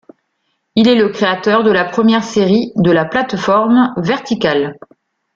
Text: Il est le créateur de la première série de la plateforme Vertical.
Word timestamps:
Il 0.73 0.87
est 0.87 0.95
le 0.95 1.09
créateur 1.09 1.63
de 1.63 1.69
la 1.69 1.85
première 1.85 2.23
série 2.23 2.71
de 2.75 2.89
la 2.89 3.05
plateforme 3.05 3.93
Vertical. 3.97 4.75